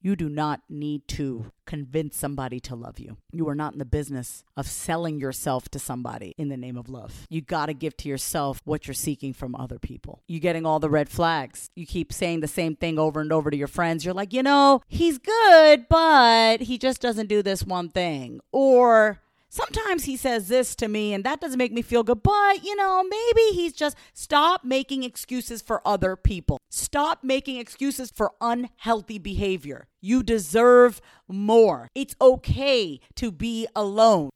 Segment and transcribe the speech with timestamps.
[0.00, 3.16] You do not need to convince somebody to love you.
[3.32, 6.88] You are not in the business of selling yourself to somebody in the name of
[6.88, 7.26] love.
[7.28, 10.22] You got to give to yourself what you're seeking from other people.
[10.28, 11.70] You're getting all the red flags.
[11.74, 14.04] You keep saying the same thing over and over to your friends.
[14.04, 18.40] You're like, you know, he's good, but he just doesn't do this one thing.
[18.52, 22.64] Or, sometimes he says this to me and that doesn't make me feel good, but
[22.64, 26.58] you know, maybe he's just stop making excuses for other people.
[26.70, 29.86] Stop making excuses for unhealthy behavior.
[30.00, 31.88] You deserve more.
[31.94, 34.30] It's okay to be alone.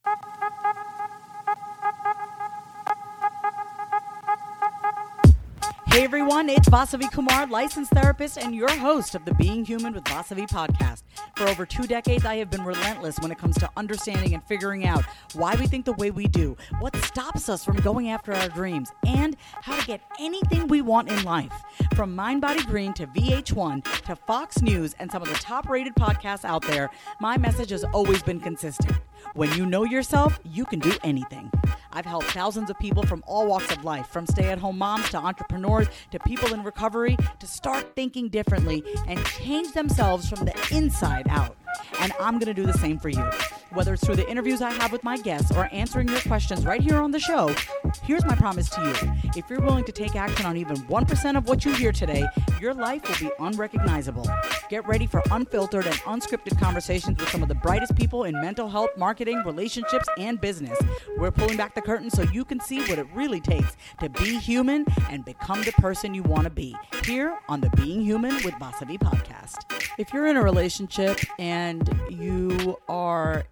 [5.93, 10.05] Hey everyone, it's Vasavi Kumar, licensed therapist and your host of the Being Human with
[10.05, 11.03] Vasavi podcast.
[11.43, 14.87] For over two decades, I have been relentless when it comes to understanding and figuring
[14.87, 18.49] out why we think the way we do, what stops us from going after our
[18.49, 21.53] dreams, and how to get anything we want in life.
[21.97, 25.97] From Mind Body Green to VH1 to Fox News and some of the top rated
[25.97, 28.97] podcasts out there, my message has always been consistent.
[29.35, 31.51] When you know yourself, you can do anything.
[31.93, 35.11] I've helped thousands of people from all walks of life, from stay at home moms
[35.11, 40.55] to entrepreneurs to people in recovery, to start thinking differently and change themselves from the
[40.71, 41.57] inside out.
[42.01, 43.31] And I'm going to do the same for you.
[43.75, 46.81] Whether it's through the interviews I have with my guests or answering your questions right
[46.81, 47.55] here on the show,
[48.03, 49.13] here's my promise to you.
[49.35, 52.27] If you're willing to take action on even 1% of what you hear today,
[52.61, 54.29] your life will be unrecognizable.
[54.69, 58.69] Get ready for unfiltered and unscripted conversations with some of the brightest people in mental
[58.69, 60.79] health, marketing, relationships, and business.
[61.17, 64.39] We're pulling back the curtain so you can see what it really takes to be
[64.39, 66.77] human and become the person you want to be.
[67.05, 69.65] Here on the Being Human with Vasavi podcast.
[69.99, 73.45] If you're in a relationship and you are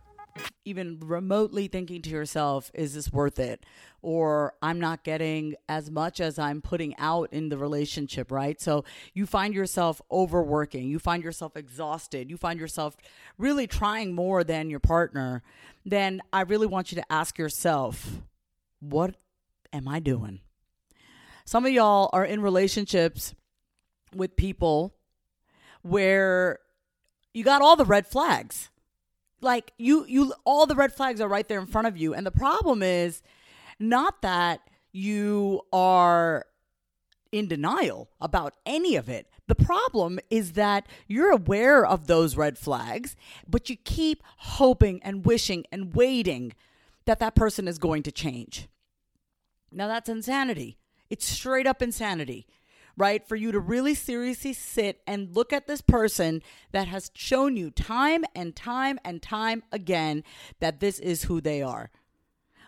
[0.65, 3.65] even remotely thinking to yourself, is this worth it?
[4.03, 8.61] Or I'm not getting as much as I'm putting out in the relationship, right?
[8.61, 12.97] So you find yourself overworking, you find yourself exhausted, you find yourself
[13.39, 15.43] really trying more than your partner,
[15.85, 18.23] then I really want you to ask yourself,
[18.81, 19.17] what
[19.73, 20.41] am I doing?
[21.45, 23.35] Some of y'all are in relationships
[24.15, 24.95] with people
[25.83, 26.61] where
[27.35, 28.70] you got all the red flags
[29.41, 32.15] like you you all the red flags are right there in front of you.
[32.15, 33.23] And the problem is
[33.79, 34.61] not that
[34.93, 36.47] you are
[37.33, 39.27] in denial about any of it.
[39.47, 43.17] The problem is that you're aware of those red flags
[43.49, 46.53] but you keep hoping and wishing and waiting
[47.07, 48.69] that that person is going to change.
[49.73, 50.79] Now that's insanity.
[51.09, 52.47] It's straight up insanity
[53.01, 53.27] right?
[53.27, 57.71] For you to really seriously sit and look at this person that has shown you
[57.71, 60.23] time and time and time again
[60.61, 61.91] that this is who they are.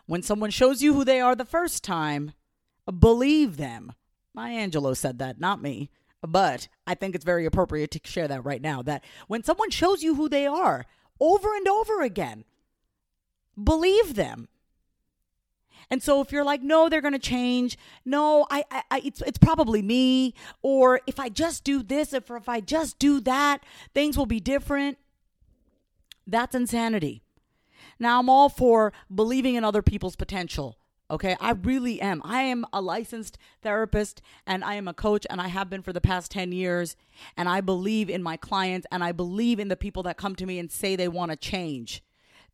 [0.06, 2.32] When someone shows you who they are the first time,
[2.98, 3.92] believe them.
[4.34, 5.90] Maya Angelou said that, not me.
[6.26, 10.02] But I think it's very appropriate to share that right now that when someone shows
[10.02, 10.86] you who they are
[11.20, 12.44] over and over again,
[13.62, 14.48] believe them.
[15.90, 17.78] And so if you're like, no, they're going to change.
[18.04, 20.34] No, I, I, I, it's, it's probably me.
[20.62, 24.40] Or if I just do this, if, if I just do that, things will be
[24.40, 24.98] different.
[26.26, 27.22] That's insanity.
[27.98, 30.78] Now, I'm all for believing in other people's potential.
[31.10, 32.22] Okay, I really am.
[32.24, 35.92] I am a licensed therapist and I am a coach and I have been for
[35.92, 36.96] the past 10 years.
[37.36, 40.46] And I believe in my clients and I believe in the people that come to
[40.46, 42.02] me and say they want to change.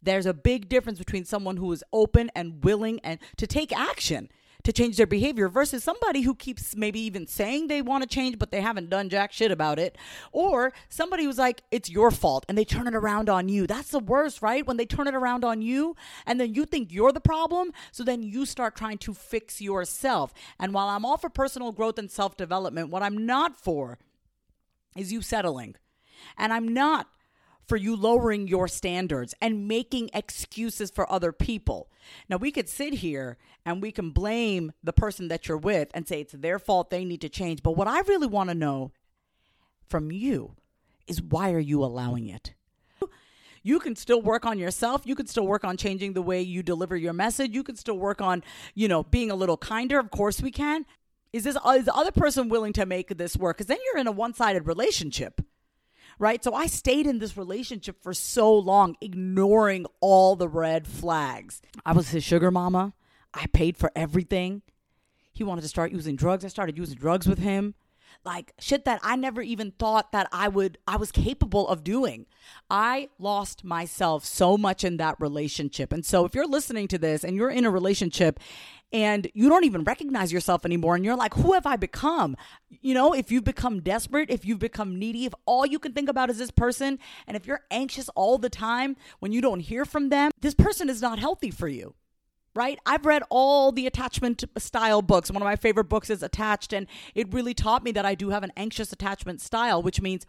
[0.03, 4.29] There's a big difference between someone who is open and willing and to take action
[4.65, 8.39] to change their behavior versus somebody who keeps maybe even saying they want to change
[8.39, 9.97] but they haven't done jack shit about it.
[10.33, 13.67] Or somebody who's like it's your fault and they turn it around on you.
[13.67, 14.67] That's the worst right?
[14.67, 15.97] When they turn it around on you
[16.27, 20.35] and then you think you're the problem so then you start trying to fix yourself.
[20.59, 23.99] And while i'm all for personal growth and self-development what i'm not for
[24.97, 25.77] is you settling.
[26.37, 27.07] And i'm not
[27.69, 31.91] for you lowering your standards and making excuses for other people.
[32.29, 33.37] Now, we could sit here
[33.67, 37.05] and we can blame the person that you're with and say it's their fault, they
[37.05, 37.63] need to change.
[37.63, 38.93] But what I really want to know
[39.87, 40.57] from you
[41.07, 42.55] is why are you allowing it?
[43.63, 45.03] You can still work on yourself.
[45.05, 47.51] You can still work on changing the way you deliver your message.
[47.51, 48.43] You can still work on,
[48.75, 49.99] you know, being a little kinder.
[49.99, 50.87] Of course we can.
[51.33, 53.59] Is this is the other person willing to make this work?
[53.59, 55.43] Because then you're in a one-sided relationship
[56.19, 56.43] right?
[56.43, 61.63] So I stayed in this relationship for so long, ignoring all the red flags.
[61.85, 62.95] I was his sugar mama.
[63.35, 64.63] I paid for everything.
[65.33, 66.45] He wanted to start using drugs.
[66.45, 67.75] I started using drugs with him.
[68.25, 72.27] Like shit that I never even thought that I would I was capable of doing.
[72.69, 75.93] I lost myself so much in that relationship.
[75.93, 78.39] And so if you're listening to this and you're in a relationship
[78.93, 82.37] and you don't even recognize yourself anymore and you're like who have i become
[82.81, 86.09] you know if you've become desperate if you've become needy if all you can think
[86.09, 89.85] about is this person and if you're anxious all the time when you don't hear
[89.85, 91.95] from them this person is not healthy for you
[92.59, 92.81] right?
[92.85, 95.31] I've read all the attachment style books.
[95.31, 98.31] One of my favorite books is Attached, and it really taught me that I do
[98.31, 100.27] have an anxious attachment style, which means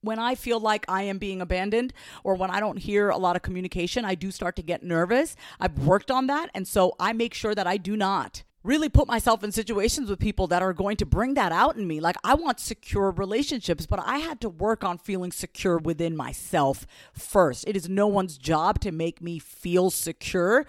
[0.00, 1.92] when I feel like I am being abandoned
[2.24, 5.36] or when I don't hear a lot of communication, I do start to get nervous.
[5.60, 6.48] I've worked on that.
[6.54, 10.18] And so I make sure that I do not really put myself in situations with
[10.18, 12.00] people that are going to bring that out in me.
[12.00, 16.86] Like I want secure relationships, but I had to work on feeling secure within myself
[17.12, 17.64] first.
[17.66, 20.66] It is no one's job to make me feel secure.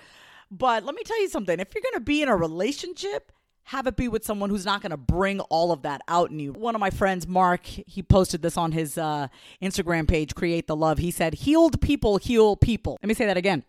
[0.50, 3.32] But let me tell you something if you're going to be in a relationship,
[3.66, 6.40] have it be with someone who's not going to bring all of that out in
[6.40, 6.52] you.
[6.52, 9.28] One of my friends, Mark, he posted this on his uh,
[9.62, 10.98] Instagram page, Create the Love.
[10.98, 12.98] He said, Healed people heal people.
[13.02, 13.64] Let me say that again.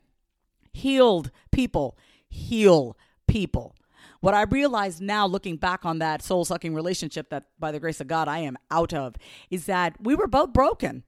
[0.73, 1.97] Healed people
[2.29, 2.97] heal
[3.29, 3.75] people.
[4.23, 8.01] What I realize now, looking back on that soul sucking relationship that, by the grace
[8.01, 9.17] of God, I am out of,
[9.51, 11.05] is that we were both broken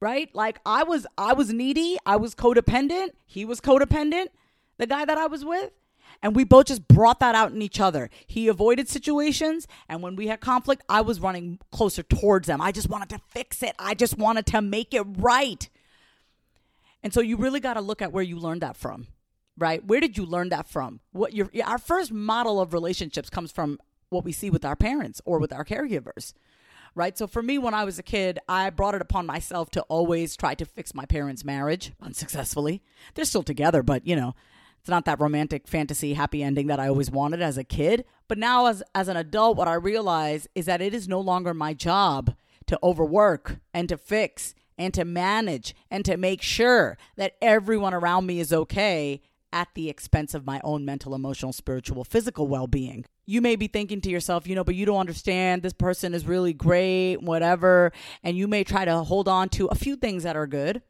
[0.00, 4.26] right like i was i was needy i was codependent he was codependent
[4.76, 5.72] the guy that i was with
[6.22, 8.10] and we both just brought that out in each other.
[8.26, 12.60] He avoided situations, and when we had conflict, I was running closer towards them.
[12.60, 15.68] I just wanted to fix it, I just wanted to make it right.
[17.02, 19.06] And so you really got to look at where you learned that from,
[19.58, 19.84] right?
[19.84, 21.00] Where did you learn that from?
[21.12, 23.78] What your our first model of relationships comes from
[24.08, 26.32] what we see with our parents or with our caregivers
[26.94, 27.16] right?
[27.16, 30.36] So for me, when I was a kid, I brought it upon myself to always
[30.36, 32.82] try to fix my parents' marriage unsuccessfully.
[33.14, 34.34] They're still together, but you know,
[34.80, 38.04] it's not that romantic fantasy happy ending that I always wanted as a kid.
[38.26, 41.54] But now, as, as an adult, what I realize is that it is no longer
[41.54, 42.34] my job
[42.66, 48.26] to overwork and to fix and to manage and to make sure that everyone around
[48.26, 49.20] me is okay
[49.52, 53.04] at the expense of my own mental, emotional, spiritual, physical well being.
[53.26, 55.62] You may be thinking to yourself, you know, but you don't understand.
[55.62, 57.92] This person is really great, whatever.
[58.22, 60.82] And you may try to hold on to a few things that are good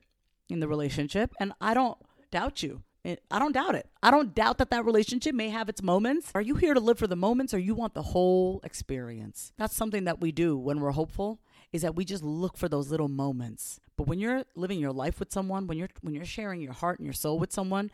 [0.49, 1.33] in the relationship.
[1.41, 1.99] And I don't
[2.31, 2.83] doubt you.
[3.31, 3.89] I don't doubt it.
[4.03, 6.31] I don't doubt that that relationship may have its moments.
[6.35, 9.53] Are you here to live for the moments or you want the whole experience?
[9.57, 11.41] That's something that we do when we're hopeful
[11.73, 13.81] is that we just look for those little moments.
[13.97, 16.99] But when you're living your life with someone, when you're when you're sharing your heart
[16.99, 17.91] and your soul with someone,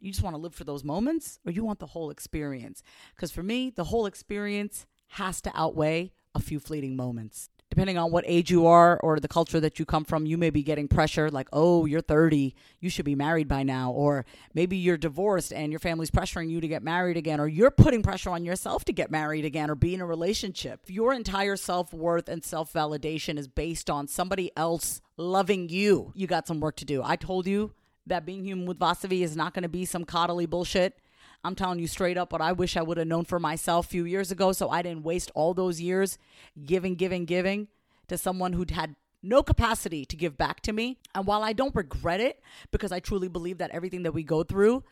[0.00, 2.82] you just want to live for those moments or you want the whole experience.
[3.16, 8.10] Cuz for me, the whole experience has to outweigh a few fleeting moments depending on
[8.10, 10.88] what age you are or the culture that you come from, you may be getting
[10.88, 13.90] pressure like, oh, you're 30, you should be married by now.
[13.90, 17.70] Or maybe you're divorced and your family's pressuring you to get married again, or you're
[17.70, 20.80] putting pressure on yourself to get married again or be in a relationship.
[20.86, 26.26] Your entire self worth and self validation is based on somebody else loving you, you
[26.26, 27.02] got some work to do.
[27.02, 27.72] I told you
[28.06, 30.98] that being human with Vasavi is not going to be some coddly bullshit.
[31.44, 33.88] I'm telling you straight up what I wish I would have known for myself a
[33.88, 36.18] few years ago so I didn't waste all those years
[36.64, 37.68] giving, giving, giving
[38.08, 40.98] to someone who'd had no capacity to give back to me.
[41.14, 44.42] And while I don't regret it, because I truly believe that everything that we go
[44.42, 44.84] through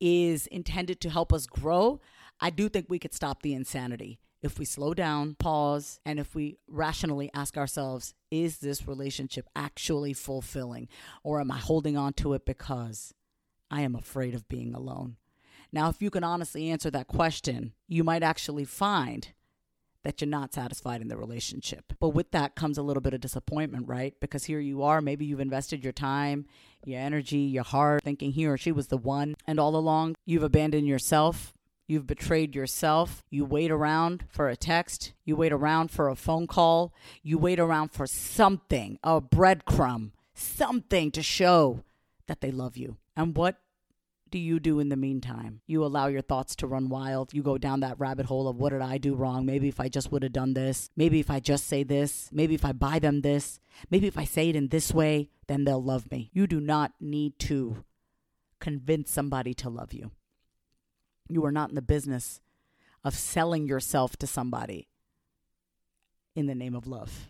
[0.00, 2.00] is intended to help us grow,
[2.40, 6.34] I do think we could stop the insanity if we slow down, pause, and if
[6.34, 10.88] we rationally ask ourselves, is this relationship actually fulfilling?
[11.22, 13.14] Or am I holding on to it because
[13.70, 15.16] I am afraid of being alone?
[15.72, 19.28] Now, if you can honestly answer that question, you might actually find
[20.04, 21.92] that you're not satisfied in the relationship.
[21.98, 24.14] But with that comes a little bit of disappointment, right?
[24.20, 26.46] Because here you are, maybe you've invested your time,
[26.84, 30.44] your energy, your heart, thinking he or she was the one, and all along you've
[30.44, 31.52] abandoned yourself.
[31.88, 33.24] You've betrayed yourself.
[33.30, 35.14] You wait around for a text.
[35.24, 36.92] You wait around for a phone call.
[37.22, 41.82] You wait around for something, a breadcrumb, something to show
[42.26, 42.98] that they love you.
[43.16, 43.56] And what
[44.30, 45.62] do you do in the meantime?
[45.66, 47.32] You allow your thoughts to run wild.
[47.32, 49.46] You go down that rabbit hole of what did I do wrong?
[49.46, 50.90] Maybe if I just would have done this.
[50.94, 52.28] Maybe if I just say this.
[52.30, 53.60] Maybe if I buy them this.
[53.90, 56.28] Maybe if I say it in this way, then they'll love me.
[56.34, 57.84] You do not need to
[58.60, 60.10] convince somebody to love you.
[61.28, 62.40] You are not in the business
[63.04, 64.88] of selling yourself to somebody
[66.34, 67.28] in the name of love.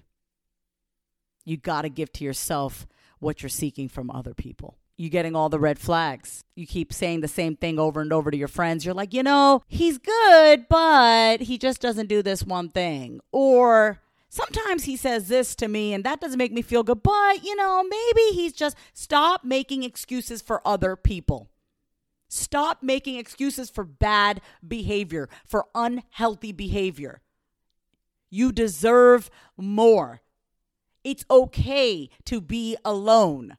[1.45, 2.87] You got to give to yourself
[3.19, 4.76] what you're seeking from other people.
[4.97, 6.45] You're getting all the red flags.
[6.57, 8.85] You keep saying the same thing over and over to your friends.
[8.85, 13.21] You're like, you know, he's good, but he just doesn't do this one thing.
[13.31, 17.45] Or sometimes he says this to me and that doesn't make me feel good, but,
[17.45, 21.49] you know, maybe he's just stop making excuses for other people.
[22.28, 27.23] Stop making excuses for bad behavior, for unhealthy behavior.
[28.30, 30.20] You deserve more.
[31.04, 33.56] It's okay to be alone.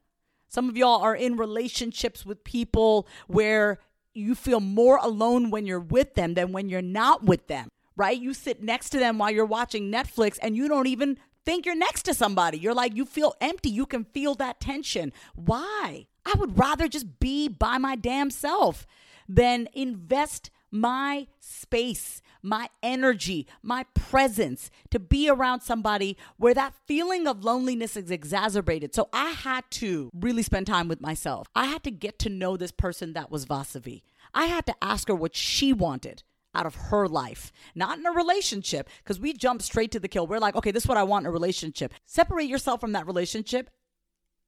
[0.48, 3.78] Some of y'all are in relationships with people where
[4.14, 8.20] you feel more alone when you're with them than when you're not with them, right?
[8.20, 11.76] You sit next to them while you're watching Netflix and you don't even think you're
[11.76, 12.58] next to somebody.
[12.58, 13.70] You're like, you feel empty.
[13.70, 15.12] You can feel that tension.
[15.34, 16.06] Why?
[16.30, 18.86] I would rather just be by my damn self
[19.28, 27.26] than invest my space, my energy, my presence to be around somebody where that feeling
[27.26, 28.94] of loneliness is exacerbated.
[28.94, 31.48] So I had to really spend time with myself.
[31.56, 34.02] I had to get to know this person that was Vasavi.
[34.32, 36.22] I had to ask her what she wanted
[36.54, 40.26] out of her life, not in a relationship, because we jump straight to the kill.
[40.26, 41.92] We're like, okay, this is what I want in a relationship.
[42.06, 43.70] Separate yourself from that relationship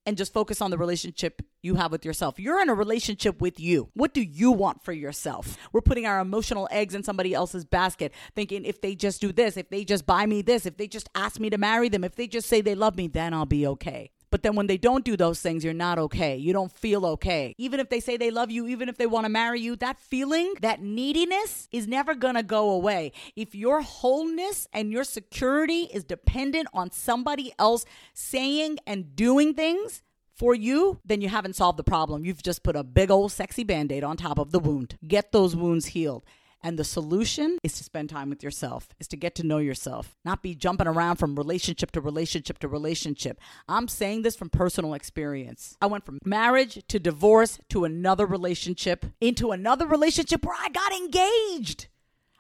[0.07, 2.39] and just focus on the relationship you have with yourself.
[2.39, 3.89] You're in a relationship with you.
[3.95, 5.57] What do you want for yourself?
[5.73, 9.57] We're putting our emotional eggs in somebody else's basket, thinking if they just do this,
[9.57, 12.17] if they just buy me this, if they just ask me to marry them, if
[12.17, 14.11] they just say they love me, then I'll be okay.
[14.33, 16.37] But then when they don't do those things, you're not okay.
[16.39, 17.55] You don't feel okay.
[17.59, 20.01] Even if they say they love you, even if they want to marry you, that
[20.01, 23.13] feeling, that neediness is never going to go away.
[23.37, 30.03] If your wholeness and your security is dependent on somebody else saying and doing things,
[30.35, 32.25] for you, then you haven't solved the problem.
[32.25, 34.99] You've just put a big old sexy band aid on top of the wound.
[35.07, 36.25] Get those wounds healed.
[36.65, 40.15] And the solution is to spend time with yourself, is to get to know yourself,
[40.25, 43.41] not be jumping around from relationship to relationship to relationship.
[43.69, 45.77] I'm saying this from personal experience.
[45.83, 50.93] I went from marriage to divorce to another relationship into another relationship where I got
[50.93, 51.89] engaged.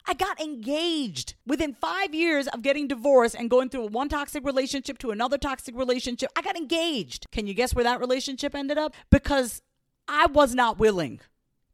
[0.06, 4.98] I got engaged within five years of getting divorced and going through one toxic relationship
[4.98, 6.30] to another toxic relationship.
[6.36, 7.28] I got engaged.
[7.30, 8.94] Can you guess where that relationship ended up?
[9.10, 9.62] Because
[10.08, 11.20] I was not willing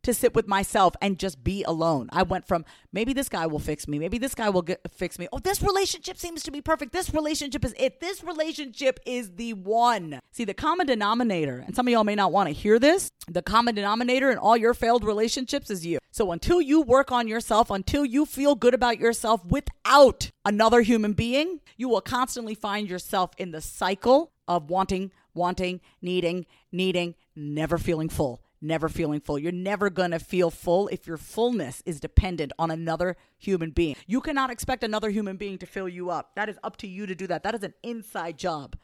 [0.03, 2.09] to sit with myself and just be alone.
[2.13, 5.19] I went from maybe this guy will fix me, maybe this guy will get, fix
[5.19, 5.29] me.
[5.33, 6.93] Oh, this relationship seems to be perfect.
[6.93, 8.01] This relationship is it.
[8.01, 10.21] This relationship is the one.
[10.33, 13.43] See, the common denominator, and some of y'all may not want to hear this, the
[13.43, 15.99] common denominator in all your failed relationships is you.
[16.11, 21.13] So until you work on yourself, until you feel good about yourself without another human
[21.13, 27.79] being, you will constantly find yourself in the cycle of wanting, wanting, needing, needing, never
[27.79, 29.39] feeling full never feeling full.
[29.39, 33.97] You're never going to feel full if your fullness is dependent on another human being.
[34.07, 36.33] You cannot expect another human being to fill you up.
[36.37, 37.43] That is up to you to do that.
[37.43, 38.77] That is an inside job.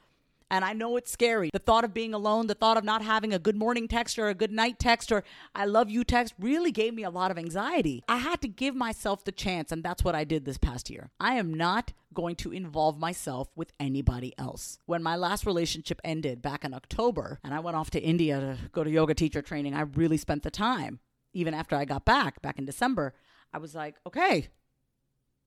[0.51, 1.51] And I know it's scary.
[1.53, 4.29] The thought of being alone, the thought of not having a good morning text or
[4.29, 5.25] a good night text or
[5.55, 8.03] I love you text really gave me a lot of anxiety.
[8.09, 11.11] I had to give myself the chance, and that's what I did this past year.
[11.19, 14.79] I am not going to involve myself with anybody else.
[14.87, 18.59] When my last relationship ended back in October and I went off to India to
[18.71, 21.01] go to yoga teacher training, I really spent the time.
[21.33, 23.15] Even after I got back, back in December,
[23.53, 24.49] I was like, okay,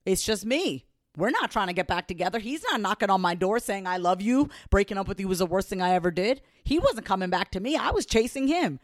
[0.05, 0.86] it's just me.
[1.17, 2.37] We're not trying to get back together.
[2.37, 4.49] He's not knocking on my door saying, I love you.
[4.69, 6.41] Breaking up with you was the worst thing I ever did.
[6.63, 7.75] He wasn't coming back to me.
[7.75, 8.79] I was chasing him.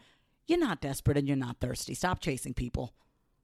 [0.46, 1.94] You're not desperate and you're not thirsty.
[1.94, 2.92] Stop chasing people.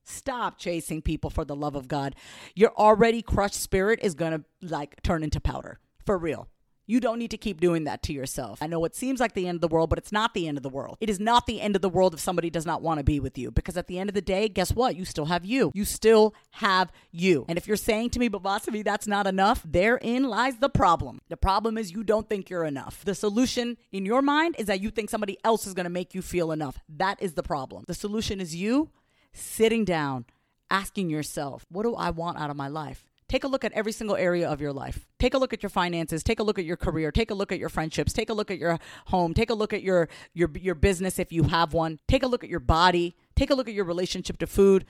[0.03, 2.17] Stop chasing people for the love of God.
[2.57, 5.79] Your already crushed spirit is going to like turn into powder.
[6.05, 6.49] For real.
[6.91, 8.59] You don't need to keep doing that to yourself.
[8.61, 10.57] I know it seems like the end of the world, but it's not the end
[10.57, 10.97] of the world.
[11.01, 13.21] It is not the end of the world if somebody does not want to be
[13.21, 14.97] with you because at the end of the day, guess what?
[14.97, 15.71] You still have you.
[15.73, 17.45] You still have you.
[17.49, 21.21] And if you're saying to me, but Vasavi, that's not enough, therein lies the problem.
[21.29, 23.05] The problem is you don't think you're enough.
[23.05, 26.13] The solution in your mind is that you think somebody else is going to make
[26.13, 26.81] you feel enough.
[26.89, 27.85] That is the problem.
[27.87, 28.91] The solution is you
[29.33, 30.25] sitting down,
[30.73, 33.10] asking yourself, what do I want out of my life?
[33.31, 35.07] Take a look at every single area of your life.
[35.21, 37.53] Take a look at your finances, take a look at your career, take a look
[37.53, 40.51] at your friendships, take a look at your home, take a look at your your
[40.57, 42.01] your business if you have one.
[42.09, 44.85] Take a look at your body, take a look at your relationship to food.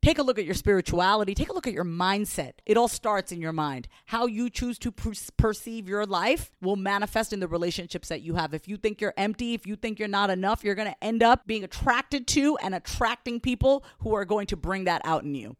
[0.00, 1.34] Take a look at your spirituality.
[1.34, 2.52] Take a look at your mindset.
[2.64, 3.86] It all starts in your mind.
[4.06, 8.36] How you choose to per- perceive your life will manifest in the relationships that you
[8.36, 8.54] have.
[8.54, 11.22] If you think you're empty, if you think you're not enough, you're going to end
[11.22, 15.34] up being attracted to and attracting people who are going to bring that out in
[15.34, 15.56] you.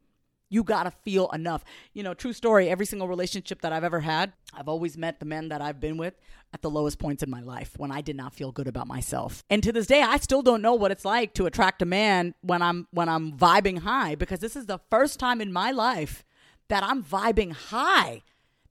[0.49, 1.65] You got to feel enough.
[1.93, 5.27] You know, true story, every single relationship that I've ever had, I've always met the
[5.27, 6.15] men that I've been with
[6.53, 9.45] at the lowest points in my life when I did not feel good about myself.
[9.51, 12.35] And to this day, I still don't know what it's like to attract a man
[12.41, 16.25] when I'm when I'm vibing high because this is the first time in my life
[16.69, 18.23] that I'm vibing high.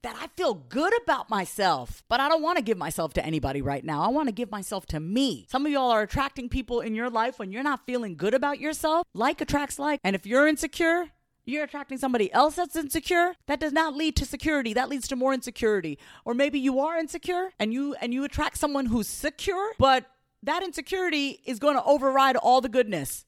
[0.03, 3.63] That I feel good about myself, but I don't want to give myself to anybody
[3.63, 4.03] right now.
[4.03, 5.47] I want to give myself to me.
[5.49, 8.59] Some of y'all are attracting people in your life when you're not feeling good about
[8.59, 9.05] yourself.
[9.15, 9.99] Like attracts like.
[10.03, 11.07] And if you're insecure,
[11.47, 15.15] you're attracting somebody else that's insecure that does not lead to security that leads to
[15.15, 19.71] more insecurity or maybe you are insecure and you and you attract someone who's secure
[19.79, 20.05] but
[20.43, 23.25] that insecurity is going to override all the goodness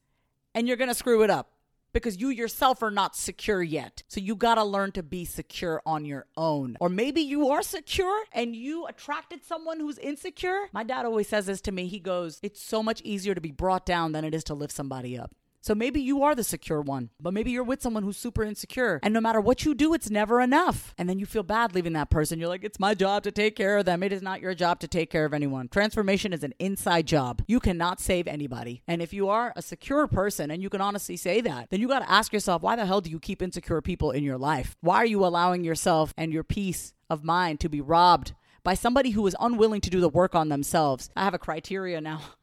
[0.53, 1.51] and you're going to screw it up
[1.93, 4.03] because you yourself are not secure yet.
[4.07, 6.77] So you got to learn to be secure on your own.
[6.79, 10.67] Or maybe you are secure and you attracted someone who's insecure.
[10.71, 11.87] My dad always says this to me.
[11.87, 14.73] He goes, It's so much easier to be brought down than it is to lift
[14.73, 15.33] somebody up.
[15.61, 18.99] So maybe you are the secure one, but maybe you're with someone who's super insecure.
[19.03, 20.93] And no matter what you do, it's never enough.
[20.97, 22.39] And then you feel bad leaving that person.
[22.39, 24.01] You're like, it's my job to take care of them.
[24.01, 25.67] It is not your job to take care of anyone.
[25.67, 27.41] Transformation is an inside job.
[27.47, 28.83] You cannot save anybody.
[28.87, 31.87] And if you are a secure person, and you can honestly say that, then you
[31.87, 34.77] got to ask yourself, why the hell do you keep insecure people in your life?
[34.81, 39.11] Why are you allowing yourself and your peace of mind to be robbed by somebody
[39.11, 41.09] who is unwilling to do the work on themselves?
[41.15, 42.21] I have a criteria now.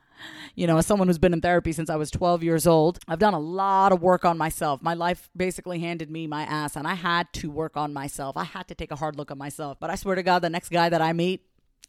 [0.54, 3.18] you know, as someone who's been in therapy since I was 12 years old, I've
[3.18, 4.82] done a lot of work on myself.
[4.82, 8.36] My life basically handed me my ass, and I had to work on myself.
[8.36, 9.78] I had to take a hard look at myself.
[9.80, 11.42] But I swear to God, the next guy that I meet,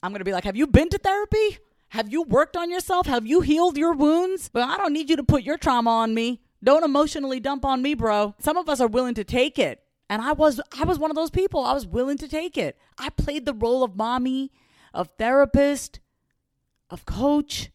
[0.03, 1.59] I'm going to be like, Have you been to therapy?
[1.89, 3.07] Have you worked on yourself?
[3.07, 4.49] Have you healed your wounds?
[4.49, 6.41] But I don't need you to put your trauma on me.
[6.63, 8.35] Don't emotionally dump on me, bro.
[8.39, 9.81] Some of us are willing to take it.
[10.09, 11.63] And I was I was one of those people.
[11.63, 12.77] I was willing to take it.
[12.97, 14.51] I played the role of mommy,
[14.93, 15.99] of therapist,
[16.89, 17.69] of coach,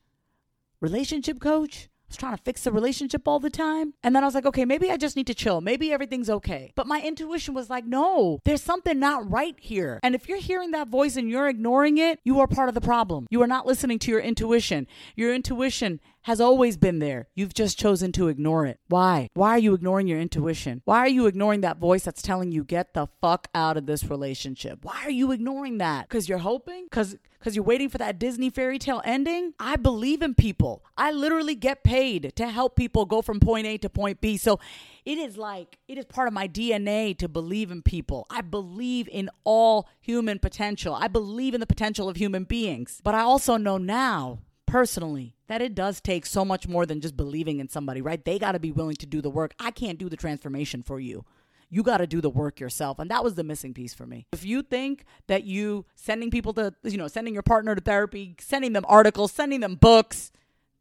[0.83, 1.89] relationship coach.
[1.89, 3.95] I was trying to fix the relationship all the time.
[4.03, 5.63] And then I was like, okay, maybe I just need to chill.
[5.63, 6.73] Maybe everything's okay.
[6.75, 9.99] But my intuition was like, no, there's something not right here.
[10.03, 12.83] And if you're hearing that voice and you're ignoring it, you are part of the
[12.83, 13.27] problem.
[13.31, 14.87] You are not listening to your intuition.
[15.17, 17.29] Your intuition has always been there.
[17.35, 18.79] You've just chosen to ignore it.
[18.89, 19.29] Why?
[19.33, 20.83] Why are you ignoring your intuition?
[20.85, 24.05] Why are you ignoring that voice that's telling you get the fuck out of this
[24.05, 24.81] relationship?
[24.85, 26.11] Why are you ignoring that?
[26.11, 26.89] Cuz you're hoping?
[26.91, 29.55] Cuz cuz you're waiting for that Disney fairy tale ending?
[29.59, 30.85] I believe in people.
[30.97, 34.37] I literally get paid to help people go from point A to point B.
[34.37, 34.59] So
[35.05, 38.27] it is like it is part of my DNA to believe in people.
[38.31, 40.95] I believe in all human potential.
[40.95, 43.01] I believe in the potential of human beings.
[43.03, 47.15] But I also know now personally that it does take so much more than just
[47.15, 48.25] believing in somebody, right?
[48.25, 49.53] They got to be willing to do the work.
[49.59, 51.27] I can't do the transformation for you.
[51.73, 52.99] You got to do the work yourself.
[52.99, 54.27] And that was the missing piece for me.
[54.31, 58.37] If you think that you sending people to, you know, sending your partner to therapy,
[58.39, 60.31] sending them articles, sending them books,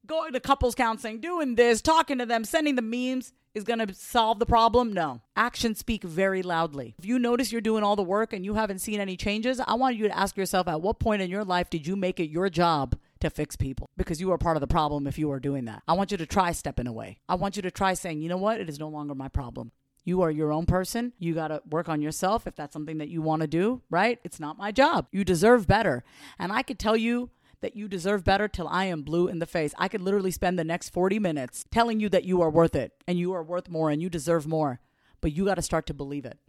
[0.05, 3.93] going to couples counseling, doing this, talking to them, sending them memes is going to
[3.93, 4.91] solve the problem?
[4.91, 5.21] No.
[5.37, 6.93] Actions speak very loudly.
[6.99, 9.75] If you notice you're doing all the work and you haven't seen any changes, I
[9.75, 12.29] want you to ask yourself at what point in your life did you make it
[12.29, 15.39] your job to fix people because you are part of the problem if you are
[15.39, 15.83] doing that.
[15.87, 17.19] I want you to try stepping away.
[17.29, 18.59] I want you to try saying, you know what?
[18.59, 19.71] It is no longer my problem.
[20.03, 21.13] You are your own person.
[21.19, 24.19] You got to work on yourself if that's something that you want to do, right?
[24.23, 25.07] It's not my job.
[25.11, 26.03] You deserve better.
[26.39, 27.29] And I could tell you
[27.61, 29.73] that you deserve better till I am blue in the face.
[29.77, 32.93] I could literally spend the next 40 minutes telling you that you are worth it
[33.07, 34.79] and you are worth more and you deserve more.
[35.21, 36.39] But you got to start to believe it.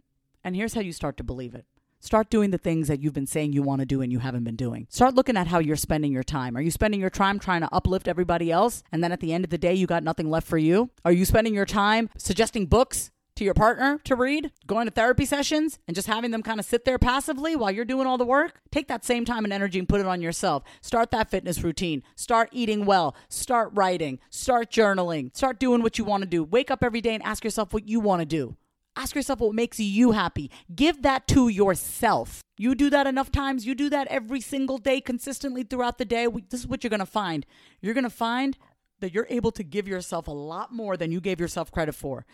[0.43, 1.65] And here's how you start to believe it
[2.03, 4.43] Start doing the things that you've been saying you want to do and you haven't
[4.43, 4.87] been doing.
[4.89, 6.57] Start looking at how you're spending your time.
[6.57, 9.45] Are you spending your time trying to uplift everybody else and then at the end
[9.45, 10.89] of the day you got nothing left for you?
[11.05, 15.25] Are you spending your time suggesting books to your partner to read, going to therapy
[15.25, 18.25] sessions, and just having them kind of sit there passively while you're doing all the
[18.25, 18.59] work?
[18.71, 20.63] Take that same time and energy and put it on yourself.
[20.81, 22.03] Start that fitness routine.
[22.15, 23.15] Start eating well.
[23.29, 24.19] Start writing.
[24.29, 25.35] Start journaling.
[25.35, 26.43] Start doing what you want to do.
[26.43, 28.55] Wake up every day and ask yourself what you want to do.
[28.95, 30.51] Ask yourself what makes you happy.
[30.73, 32.43] Give that to yourself.
[32.57, 36.27] You do that enough times, you do that every single day consistently throughout the day.
[36.49, 37.45] This is what you're going to find.
[37.81, 38.55] You're going to find
[38.99, 42.25] that you're able to give yourself a lot more than you gave yourself credit for.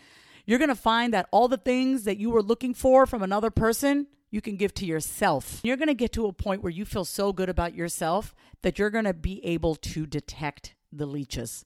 [0.46, 3.50] You're going to find that all the things that you were looking for from another
[3.50, 5.60] person, you can give to yourself.
[5.62, 8.78] You're going to get to a point where you feel so good about yourself that
[8.78, 11.64] you're going to be able to detect the leeches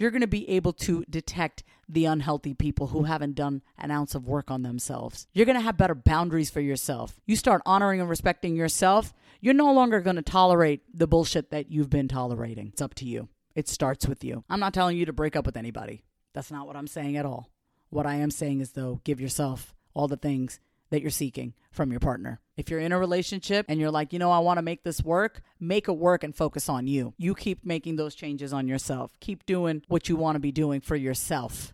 [0.00, 4.14] you're going to be able to detect the unhealthy people who haven't done an ounce
[4.14, 5.28] of work on themselves.
[5.34, 7.20] You're going to have better boundaries for yourself.
[7.26, 11.70] You start honoring and respecting yourself, you're no longer going to tolerate the bullshit that
[11.70, 12.68] you've been tolerating.
[12.68, 13.28] It's up to you.
[13.54, 14.42] It starts with you.
[14.48, 16.02] I'm not telling you to break up with anybody.
[16.32, 17.50] That's not what I'm saying at all.
[17.90, 21.90] What I am saying is, though, give yourself all the things that you're seeking from
[21.90, 22.40] your partner.
[22.56, 25.02] If you're in a relationship and you're like, you know, I want to make this
[25.02, 27.14] work, make it work and focus on you.
[27.16, 29.12] You keep making those changes on yourself.
[29.20, 31.72] Keep doing what you want to be doing for yourself.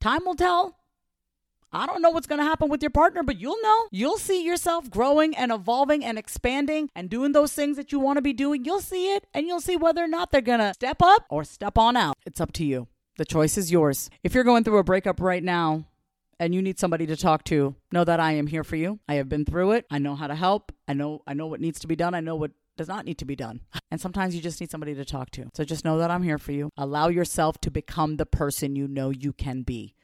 [0.00, 0.78] Time will tell.
[1.74, 3.88] I don't know what's going to happen with your partner, but you'll know.
[3.90, 8.18] You'll see yourself growing and evolving and expanding and doing those things that you want
[8.18, 8.64] to be doing.
[8.64, 11.44] You'll see it and you'll see whether or not they're going to step up or
[11.44, 12.16] step on out.
[12.26, 12.88] It's up to you.
[13.16, 14.10] The choice is yours.
[14.22, 15.84] If you're going through a breakup right now,
[16.42, 18.98] and you need somebody to talk to, know that I am here for you.
[19.08, 19.86] I have been through it.
[19.92, 20.72] I know how to help.
[20.88, 22.14] I know I know what needs to be done.
[22.14, 23.60] I know what does not need to be done.
[23.92, 25.50] And sometimes you just need somebody to talk to.
[25.54, 26.70] So just know that I'm here for you.
[26.76, 29.94] Allow yourself to become the person you know you can be.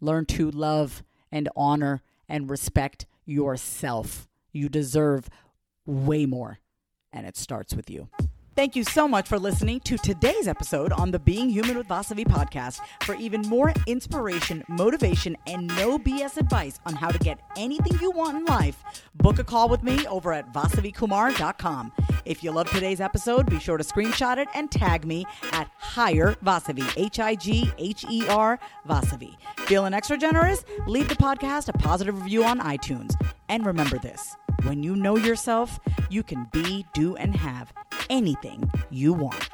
[0.00, 4.26] Learn to love and honor and respect yourself.
[4.50, 5.28] You deserve
[5.84, 6.58] way more.
[7.12, 8.08] And it starts with you.
[8.56, 12.24] Thank you so much for listening to today's episode on the Being Human with Vasavi
[12.24, 12.80] podcast.
[13.02, 18.10] For even more inspiration, motivation, and no BS advice on how to get anything you
[18.12, 18.82] want in life,
[19.14, 21.92] book a call with me over at vasavikumar.com.
[22.24, 26.32] If you love today's episode, be sure to screenshot it and tag me at Higher
[26.42, 29.36] Vasavi, H I G H E R Vasavi.
[29.66, 30.64] Feeling extra generous?
[30.86, 33.14] Leave the podcast a positive review on iTunes.
[33.50, 37.72] And remember this when you know yourself, you can be, do, and have
[38.10, 39.50] anything you want.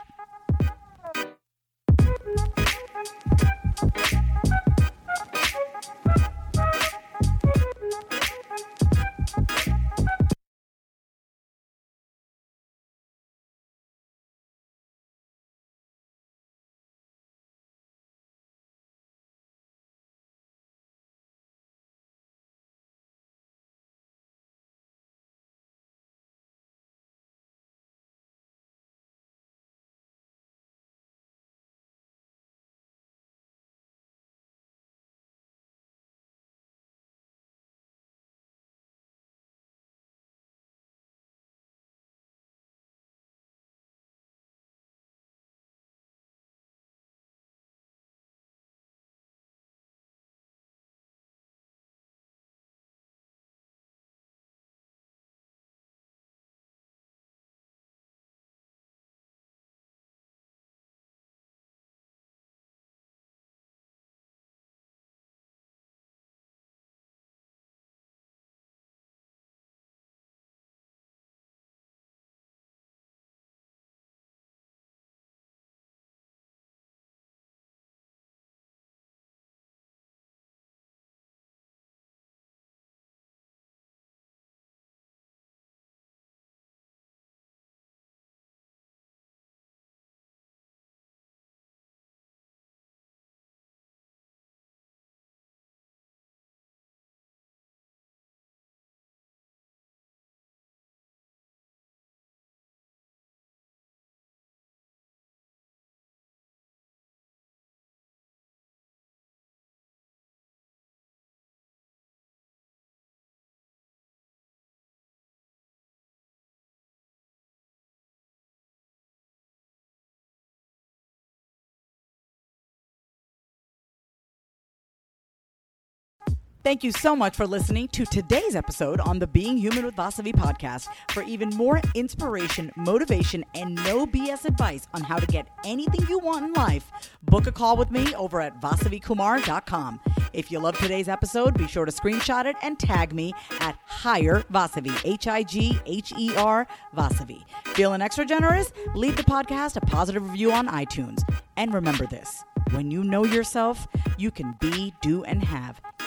[126.65, 130.33] Thank you so much for listening to today's episode on the Being Human with Vasavi
[130.33, 130.87] podcast.
[131.11, 136.21] For even more inspiration, motivation, and no BS advice on how to get anything you
[136.21, 136.89] want in life,
[137.25, 139.99] book a call with me over at vasavikumar.com.
[140.33, 144.43] If you love today's episode, be sure to screenshot it and tag me at Higher
[144.53, 147.43] Vasavi, H I G H E R Vasavi.
[147.75, 148.73] Feeling extra generous?
[148.95, 151.23] Leave the podcast a positive review on iTunes.
[151.57, 155.81] And remember this when you know yourself, you can be, do, and have